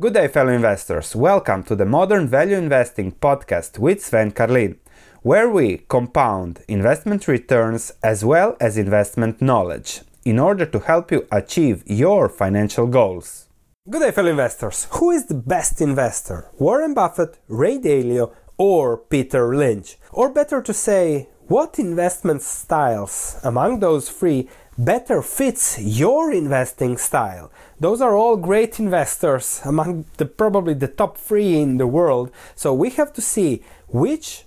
[0.00, 1.16] Good day, fellow investors.
[1.16, 4.78] Welcome to the Modern Value Investing podcast with Sven Carlin,
[5.22, 11.26] where we compound investment returns as well as investment knowledge in order to help you
[11.32, 13.48] achieve your financial goals.
[13.90, 14.86] Good day, fellow investors.
[14.92, 16.48] Who is the best investor?
[16.60, 19.96] Warren Buffett, Ray Dalio, or Peter Lynch?
[20.12, 24.48] Or better to say, what investment styles among those three
[24.78, 27.50] better fits your investing style.
[27.80, 32.30] Those are all great investors among the probably the top 3 in the world.
[32.54, 34.44] So we have to see which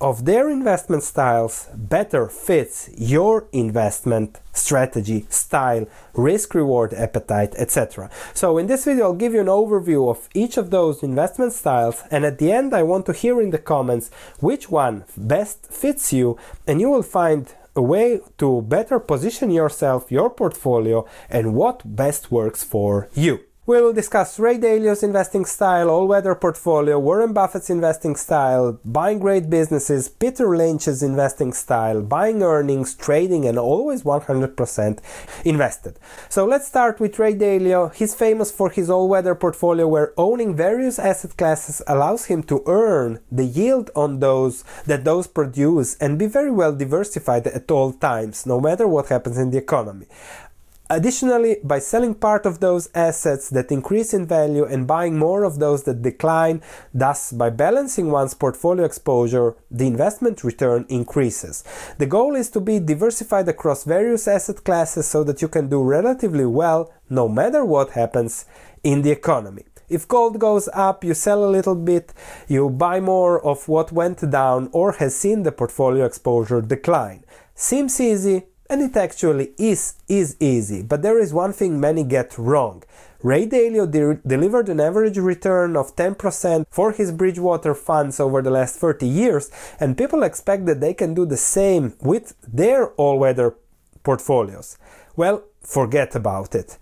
[0.00, 8.10] of their investment styles better fits your investment strategy, style, risk reward appetite, etc.
[8.34, 12.02] So in this video I'll give you an overview of each of those investment styles
[12.10, 14.10] and at the end I want to hear in the comments
[14.40, 20.10] which one best fits you and you will find a way to better position yourself,
[20.10, 23.40] your portfolio, and what best works for you.
[23.64, 29.48] We will discuss Ray Dalio's investing style, all-weather portfolio, Warren Buffett's investing style, buying great
[29.48, 34.98] businesses, Peter Lynch's investing style, buying earnings, trading, and always 100%
[35.44, 35.96] invested.
[36.28, 37.94] So let's start with Ray Dalio.
[37.94, 43.20] He's famous for his all-weather portfolio where owning various asset classes allows him to earn
[43.30, 48.44] the yield on those that those produce and be very well diversified at all times,
[48.44, 50.06] no matter what happens in the economy.
[50.92, 55.58] Additionally, by selling part of those assets that increase in value and buying more of
[55.58, 56.60] those that decline,
[56.92, 61.64] thus by balancing one's portfolio exposure, the investment return increases.
[61.96, 65.82] The goal is to be diversified across various asset classes so that you can do
[65.82, 68.44] relatively well no matter what happens
[68.84, 69.64] in the economy.
[69.88, 72.12] If gold goes up, you sell a little bit,
[72.48, 77.24] you buy more of what went down or has seen the portfolio exposure decline.
[77.54, 82.36] Seems easy, and it actually is, is easy, but there is one thing many get
[82.38, 82.82] wrong.
[83.22, 88.50] Ray Dalio de- delivered an average return of 10% for his Bridgewater funds over the
[88.50, 93.18] last 30 years, and people expect that they can do the same with their all
[93.18, 93.54] weather
[94.02, 94.76] portfolios.
[95.14, 96.78] Well, forget about it.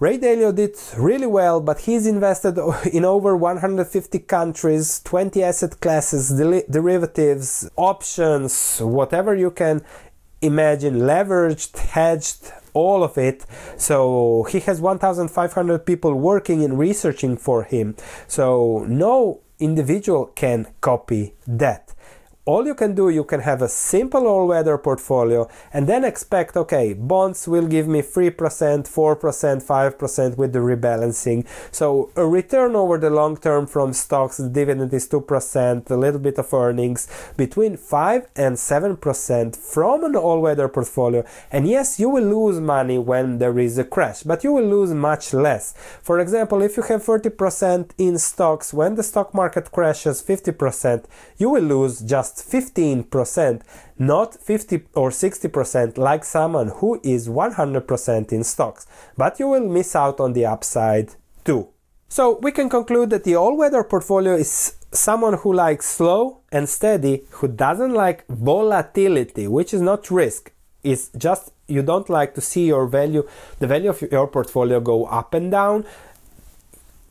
[0.00, 2.58] Ray Dalio did really well, but he's invested
[2.92, 6.30] in over 150 countries, 20 asset classes,
[6.68, 9.82] derivatives, options, whatever you can
[10.44, 13.46] imagine leveraged, hedged, all of it.
[13.76, 17.96] So he has 1,500 people working and researching for him.
[18.26, 21.93] So no individual can copy that
[22.46, 26.56] all you can do you can have a simple all weather portfolio and then expect
[26.56, 31.46] okay bonds will give me 3% 4% 5% with the rebalancing.
[31.70, 36.20] So a return over the long term from stocks the dividend is 2% a little
[36.20, 41.24] bit of earnings between 5 and 7% from an all weather portfolio.
[41.50, 44.92] And yes you will lose money when there is a crash but you will lose
[44.92, 45.72] much less.
[46.02, 51.04] For example if you have 30% in stocks when the stock market crashes 50%
[51.38, 53.62] you will lose just just 15%,
[53.98, 58.86] not 50 or 60% like someone who is 100% in stocks,
[59.16, 61.68] but you will miss out on the upside too.
[62.08, 67.24] So we can conclude that the all-weather portfolio is someone who likes slow and steady,
[67.30, 70.52] who doesn't like volatility, which is not risk.
[70.82, 73.26] It's just you don't like to see your value,
[73.58, 75.86] the value of your portfolio go up and down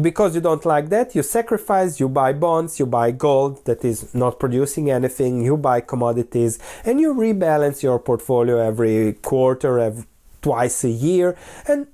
[0.00, 4.14] because you don't like that, you sacrifice, you buy bonds, you buy gold that is
[4.14, 10.04] not producing anything, you buy commodities, and you rebalance your portfolio every quarter, every,
[10.42, 11.86] twice a year, and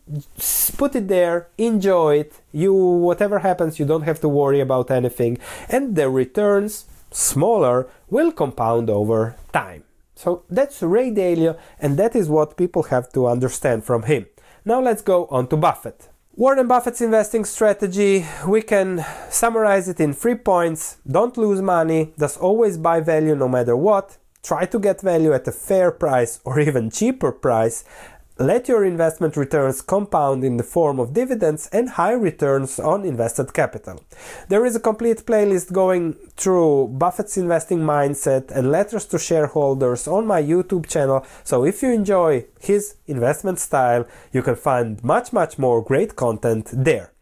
[0.77, 2.41] put it there, enjoy it.
[2.53, 5.39] You, whatever happens, you don't have to worry about anything,
[5.69, 9.85] and the returns, smaller, will compound over time.
[10.17, 14.27] So that's Ray Dalio, and that is what people have to understand from him.
[14.65, 16.10] Now let's go on to Buffett.
[16.41, 20.97] Warren Buffett's investing strategy, we can summarize it in three points.
[21.07, 24.17] Don't lose money, thus always buy value no matter what.
[24.43, 27.85] Try to get value at a fair price or even cheaper price
[28.41, 33.53] let your investment returns compound in the form of dividends and high returns on invested
[33.53, 34.03] capital.
[34.49, 40.27] There is a complete playlist going through Buffett's investing mindset and letters to shareholders on
[40.27, 45.59] my YouTube channel, so if you enjoy his investment style, you can find much, much
[45.59, 47.13] more great content there.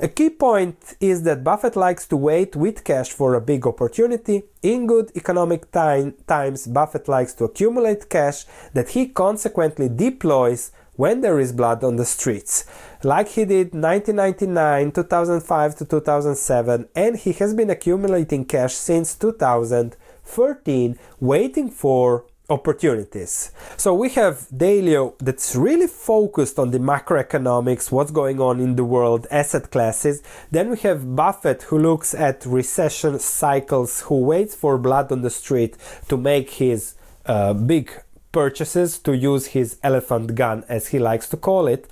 [0.00, 4.44] A key point is that Buffett likes to wait with cash for a big opportunity.
[4.62, 8.44] In good economic time, times, Buffett likes to accumulate cash
[8.74, 12.64] that he consequently deploys when there is blood on the streets,
[13.02, 20.98] like he did 1999, 2005 to 2007, and he has been accumulating cash since 2013,
[21.20, 23.50] waiting for opportunities.
[23.76, 28.84] So we have Dalio that's really focused on the macroeconomics, what's going on in the
[28.84, 30.22] world, asset classes.
[30.50, 35.30] Then we have Buffett who looks at recession cycles, who waits for blood on the
[35.30, 35.76] street
[36.08, 36.94] to make his
[37.26, 37.90] uh, big
[38.32, 41.88] purchases, to use his elephant gun, as he likes to call it.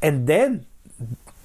[0.00, 0.66] And then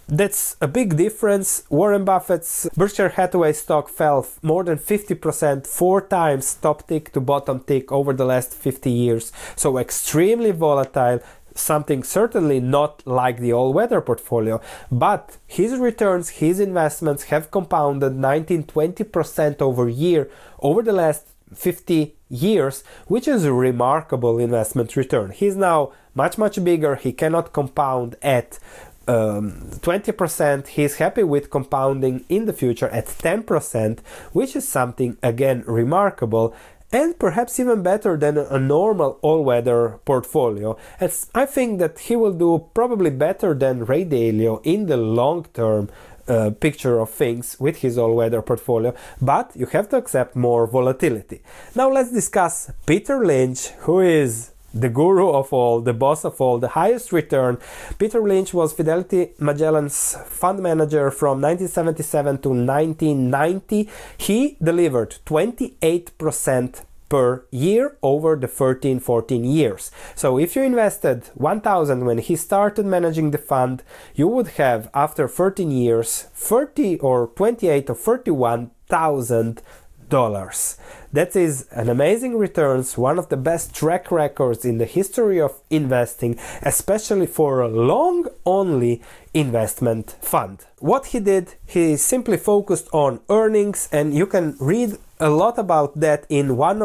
[0.08, 1.64] that's a big difference.
[1.70, 7.62] Warren Buffett's Berkshire Hathaway stock fell more than 50%, four times top tick to bottom
[7.62, 9.32] tick over the last 50 years.
[9.56, 11.20] So extremely volatile,
[11.56, 14.62] something certainly not like the all weather portfolio,
[14.92, 20.30] but his returns, his investments have compounded 19 20% over year
[20.60, 25.32] over the last 50 years, which is a remarkable investment return.
[25.32, 26.96] He's now much, much bigger.
[26.96, 28.60] He cannot compound at
[29.08, 34.00] um, 20%, he's happy with compounding in the future at 10%,
[34.32, 36.56] which is something again remarkable
[36.94, 40.78] and perhaps even better than a normal all-weather portfolio.
[41.00, 45.90] As I think that he will do probably better than Ray Dalio in the long-term
[46.28, 51.42] uh, picture of things with his all-weather portfolio, but you have to accept more volatility.
[51.76, 56.58] Now let's discuss Peter Lynch, who is the guru of all, the boss of all,
[56.58, 57.58] the highest return.
[58.00, 63.90] Peter Lynch was Fidelity Magellan's fund manager from 1977 to 1990.
[64.18, 66.82] He delivered 28%
[67.14, 69.92] per year over the 13 14 years.
[70.16, 73.84] So if you invested 1000 when he started managing the fund,
[74.16, 79.62] you would have after 13 years 30 or 28 or 31,000
[80.14, 80.78] dollars.
[81.12, 85.60] That is an amazing returns, one of the best track records in the history of
[85.72, 89.02] investing, especially for a long only
[89.34, 90.58] investment fund.
[90.78, 96.00] What he did, he simply focused on earnings and you can read a lot about
[96.00, 96.84] that in one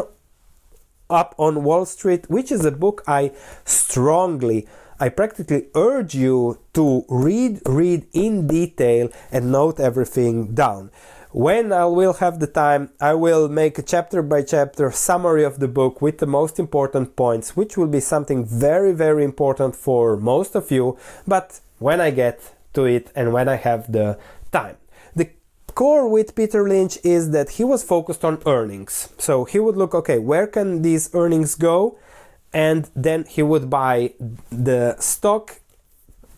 [1.09, 3.31] up on Wall Street, which is a book I
[3.63, 4.67] strongly
[5.01, 10.91] I practically urge you to read, read in detail and note everything down.
[11.31, 15.59] When I will have the time, I will make a chapter by chapter summary of
[15.59, 20.17] the book with the most important points, which will be something very, very important for
[20.17, 20.97] most of you.
[21.27, 24.17] But when I get to it and when I have the
[24.51, 24.77] time,
[25.15, 25.29] the
[25.75, 29.09] core with Peter Lynch is that he was focused on earnings.
[29.19, 31.99] So he would look, okay, where can these earnings go?
[32.51, 34.15] And then he would buy
[34.49, 35.58] the stock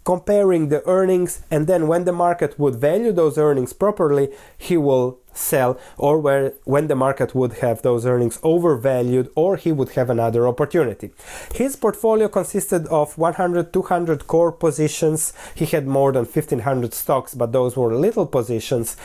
[0.04, 5.20] comparing the earnings and then when the market would value those earnings properly he will
[5.34, 10.10] sell or where when the market would have those earnings overvalued or he would have
[10.10, 11.12] another opportunity.
[11.54, 15.34] His portfolio consisted of 100 200 core positions.
[15.56, 18.98] He had more than 1500 stocks but those were little positions.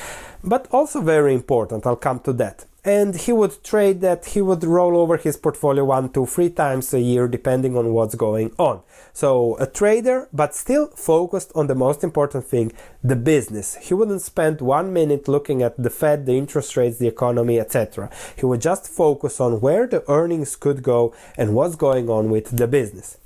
[0.42, 4.62] But also very important i'll come to that and he would trade that he would
[4.62, 8.80] roll over his portfolio one to three times a year depending on what's going on.
[9.12, 12.72] So a trader but still focused on the most important thing
[13.02, 13.74] the business.
[13.74, 18.08] He wouldn't spend one minute looking at the fed the interest rates the economy etc
[18.36, 22.56] he would just focus on where the earnings could go and what's going on with
[22.56, 23.18] the business.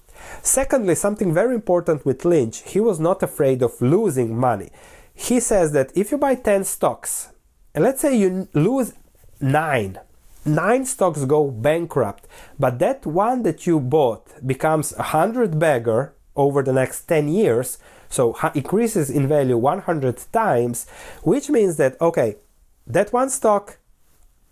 [0.42, 4.70] Secondly something very important with lynch he was not afraid of losing money.
[5.12, 7.28] He says that if you buy 10 stocks
[7.74, 8.94] and let's say you lose
[9.40, 9.98] nine.
[10.44, 12.26] Nine stocks go bankrupt,
[12.58, 17.78] but that one that you bought becomes a hundred bagger over the next 10 years,
[18.08, 20.86] so increases in value 100 times,
[21.22, 22.36] which means that, okay,
[22.86, 23.78] that one stock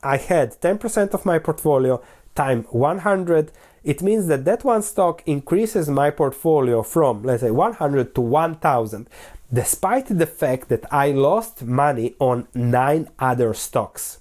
[0.02, 2.00] I had 10% of my portfolio
[2.34, 3.50] time 100
[3.82, 9.08] it means that that one stock increases my portfolio from let's say 100 to 1000
[9.52, 14.20] despite the fact that I lost money on nine other stocks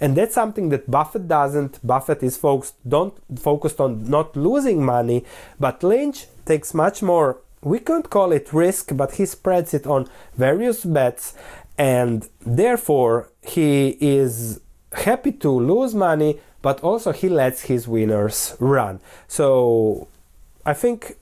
[0.00, 1.84] and that's something that Buffett doesn't.
[1.86, 5.24] Buffett is focused don't focused on not losing money,
[5.58, 7.40] but Lynch takes much more.
[7.62, 11.34] We can't call it risk, but he spreads it on various bets,
[11.78, 14.60] and therefore he is
[14.92, 19.00] happy to lose money, but also he lets his winners run.
[19.28, 20.08] So
[20.66, 21.16] I think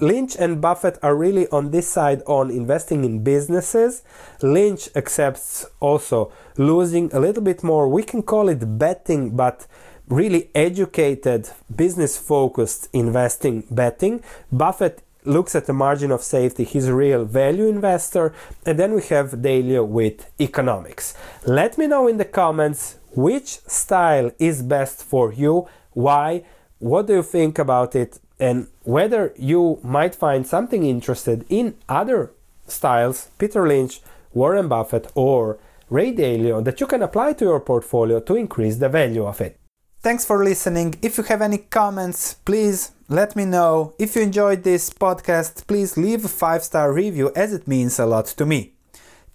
[0.00, 4.02] Lynch and Buffett are really on this side on investing in businesses.
[4.40, 7.86] Lynch accepts also losing a little bit more.
[7.86, 9.66] We can call it betting, but
[10.08, 14.22] really educated, business focused investing betting.
[14.50, 16.64] Buffett looks at the margin of safety.
[16.64, 18.32] He's a real value investor.
[18.64, 21.14] And then we have Dalio with economics.
[21.46, 25.68] Let me know in the comments which style is best for you.
[25.92, 26.44] Why?
[26.78, 28.18] What do you think about it?
[28.40, 32.32] And whether you might find something interested in other
[32.66, 34.00] styles, Peter Lynch,
[34.32, 35.58] Warren Buffett, or
[35.90, 39.58] Ray Dalio, that you can apply to your portfolio to increase the value of it.
[40.02, 40.94] Thanks for listening.
[41.02, 43.92] If you have any comments, please let me know.
[43.98, 48.06] If you enjoyed this podcast, please leave a five star review as it means a
[48.06, 48.72] lot to me.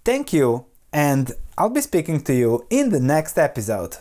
[0.04, 3.98] Thank you, and I'll be speaking to you in the next episode.